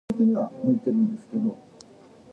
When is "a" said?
0.55-0.61